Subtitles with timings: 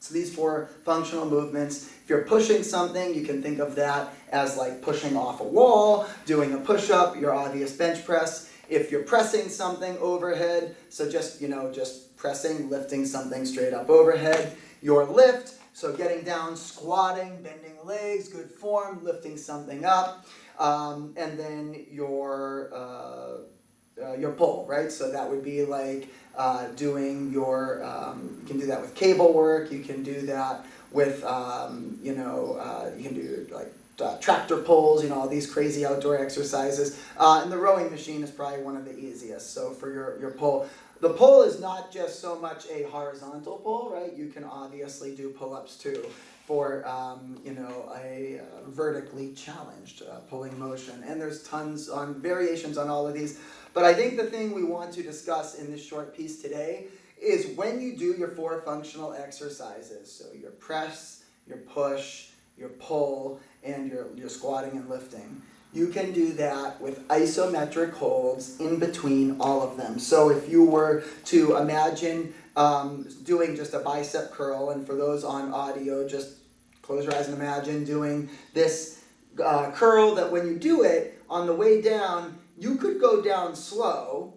[0.00, 4.56] So these four functional movements, if you're pushing something, you can think of that as
[4.56, 8.50] like pushing off a wall, doing a push-up, your obvious bench press.
[8.70, 13.88] If you're pressing something overhead, so just, you know, just pressing, lifting something straight up
[13.88, 14.56] overhead.
[14.82, 20.26] Your lift, so getting down, squatting, bending legs, good form, lifting something up.
[20.58, 24.92] Um, and then your, uh, uh, your pull, right?
[24.92, 29.32] So that would be like uh, doing your, um, you can do that with cable
[29.32, 34.16] work, you can do that with, um, you know, uh, you can do like uh,
[34.18, 37.02] tractor pulls, you know, all these crazy outdoor exercises.
[37.16, 39.52] Uh, and the rowing machine is probably one of the easiest.
[39.52, 40.68] So for your, your pull,
[41.00, 44.14] the pull is not just so much a horizontal pull, right?
[44.14, 46.04] You can obviously do pull-ups too
[46.46, 51.02] for, um, you know, a uh, vertically challenged uh, pulling motion.
[51.06, 53.40] And there's tons on variations on all of these.
[53.72, 56.86] But I think the thing we want to discuss in this short piece today
[57.20, 63.40] is when you do your four functional exercises, so your press, your push, your pull,
[63.62, 65.40] and your, your squatting and lifting,
[65.72, 69.98] you can do that with isometric holds in between all of them.
[69.98, 75.22] So if you were to imagine um, doing just a bicep curl, and for those
[75.22, 76.38] on audio, just
[76.82, 79.04] close your eyes and imagine doing this
[79.42, 83.54] uh, curl that when you do it, on the way down, you could go down
[83.54, 84.34] slow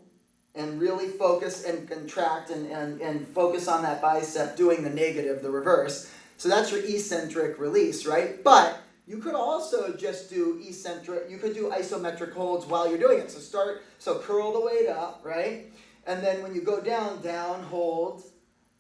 [0.53, 5.41] and really focus and contract and, and, and focus on that bicep doing the negative,
[5.41, 6.11] the reverse.
[6.37, 8.43] So that's your eccentric release, right?
[8.43, 13.19] But you could also just do eccentric, you could do isometric holds while you're doing
[13.19, 13.29] it.
[13.31, 15.65] So start, so curl the weight up, right?
[16.07, 18.23] And then when you go down, down, hold,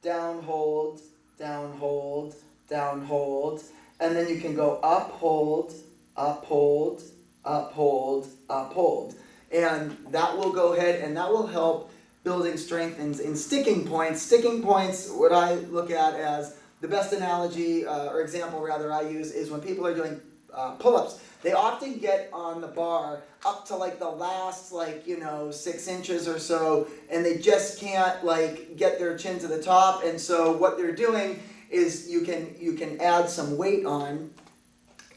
[0.01, 1.01] down, hold,
[1.37, 2.35] down, hold,
[2.69, 3.63] down, hold.
[3.99, 5.73] And then you can go up, hold,
[6.15, 7.03] up, hold,
[7.43, 9.15] up, hold, up, hold.
[9.51, 11.91] And that will go ahead and that will help
[12.23, 14.21] building strength in, in sticking points.
[14.21, 19.03] Sticking points, what I look at as the best analogy uh, or example rather I
[19.03, 20.19] use is when people are doing
[20.53, 21.23] uh, pull-ups.
[21.41, 25.87] They often get on the bar up to like the last like you know six
[25.87, 30.03] inches or so, and they just can't like get their chin to the top.
[30.03, 34.29] And so what they're doing is you can you can add some weight on.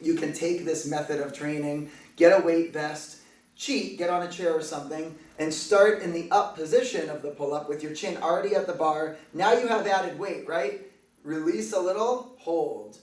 [0.01, 3.23] You can take this method of training, get a weight vest,
[3.57, 7.31] cheat, get on a chair or something, and start in the up position of the
[7.31, 9.17] pull-up with your chin already at the bar.
[9.35, 10.86] Now you have added weight, right?
[11.27, 12.99] Release a little, hold.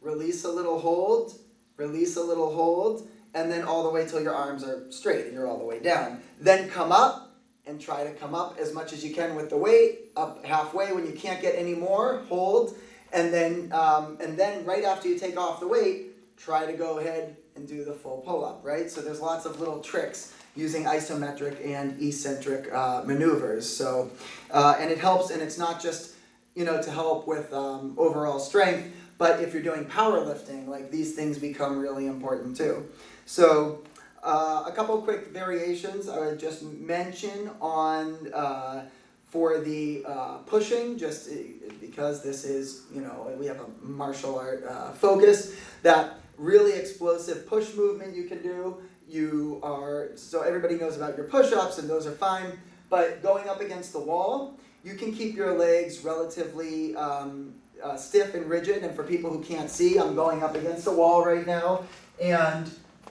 [0.00, 1.38] Release a little, hold.
[1.76, 3.06] Release a little, hold.
[3.34, 5.78] And then all the way till your arms are straight and you're all the way
[5.78, 6.22] down.
[6.40, 7.36] Then come up
[7.66, 10.90] and try to come up as much as you can with the weight, up halfway.
[10.94, 12.78] When you can't get any more, hold.
[13.12, 16.98] And then, um, and then right after you take off the weight, try to go
[16.98, 18.90] ahead and do the full pull-up, right?
[18.90, 23.68] So there's lots of little tricks using isometric and eccentric uh, maneuvers.
[23.68, 24.10] So,
[24.50, 26.15] uh, and it helps, and it's not just
[26.56, 28.92] you know, to help with um, overall strength.
[29.18, 32.88] But if you're doing powerlifting, like these things become really important too.
[33.26, 33.82] So
[34.22, 38.86] uh, a couple quick variations I would just mention on uh,
[39.28, 41.34] for the uh, pushing, just uh,
[41.80, 47.46] because this is, you know, we have a martial art uh, focus, that really explosive
[47.46, 48.78] push movement you can do.
[49.08, 52.58] You are, so everybody knows about your push-ups and those are fine,
[52.88, 58.34] but going up against the wall, you can keep your legs relatively um, uh, stiff
[58.34, 58.82] and rigid.
[58.84, 61.84] And for people who can't see, I'm going up against the wall right now.
[62.22, 62.70] And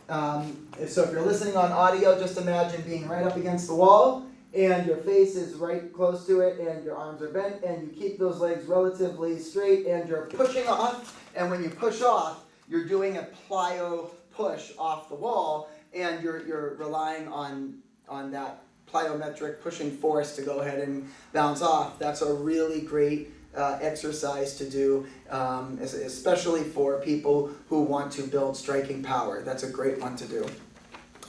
[0.10, 3.76] um, if, so if you're listening on audio, just imagine being right up against the
[3.76, 4.26] wall
[4.56, 7.90] and your face is right close to it and your arms are bent and you
[7.90, 11.22] keep those legs relatively straight and you're pushing off.
[11.36, 16.46] And when you push off, you're doing a plyo push off the wall and you're,
[16.48, 22.00] you're relying on, on that plyometric pushing force to go ahead and bounce off.
[22.00, 28.24] That's a really great uh, exercise to do, um, especially for people who want to
[28.24, 29.42] build striking power.
[29.42, 30.46] That's a great one to do.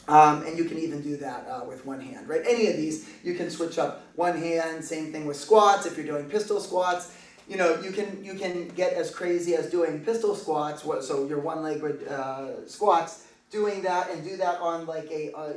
[0.09, 2.43] Um, and you can even do that uh, with one hand, right?
[2.47, 4.85] Any of these, you can switch up one hand.
[4.85, 5.85] Same thing with squats.
[5.85, 7.13] If you're doing pistol squats,
[7.49, 10.83] you know you can you can get as crazy as doing pistol squats.
[10.83, 15.53] So your one-legged uh, squats, doing that and do that on like a uh,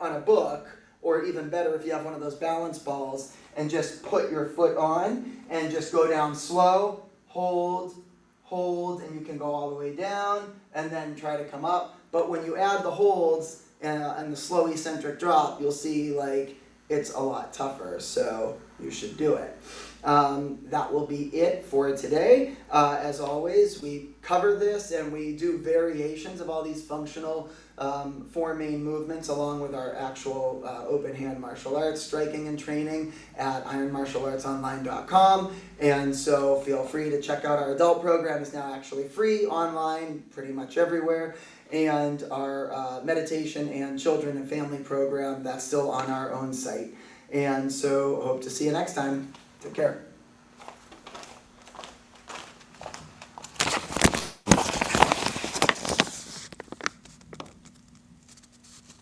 [0.00, 0.66] on a book,
[1.02, 4.46] or even better if you have one of those balance balls, and just put your
[4.46, 7.94] foot on and just go down slow, hold,
[8.42, 11.98] hold, and you can go all the way down, and then try to come up.
[12.10, 16.12] But when you add the holds and, uh, and the slow eccentric drop, you'll see
[16.12, 16.56] like
[16.88, 18.00] it's a lot tougher.
[18.00, 19.56] So you should do it.
[20.04, 22.54] Um, that will be it for today.
[22.70, 28.26] Uh, as always, we cover this and we do variations of all these functional um,
[28.30, 33.12] four main movements along with our actual uh, open hand martial arts striking and training
[33.36, 35.54] at ironmartialartsonline.com.
[35.80, 40.24] And so feel free to check out our adult program is now actually free online
[40.30, 41.36] pretty much everywhere.
[41.72, 46.94] And our uh, meditation and children and family program that's still on our own site.
[47.30, 49.32] And so hope to see you next time.
[49.60, 50.08] Take care.